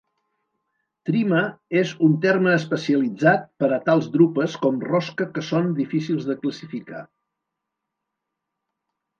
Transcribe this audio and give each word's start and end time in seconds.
Tryma 1.09 1.41
és 1.81 1.91
un 2.07 2.15
terme 2.23 2.55
especialitzat 2.61 3.45
per 3.63 3.69
a 3.77 3.79
tals 3.91 4.09
drupes 4.15 4.57
com 4.65 4.81
rosca 4.89 5.29
que 5.37 5.45
són 5.51 5.71
difícils 5.83 6.27
de 6.31 6.41
classificar. 6.47 7.07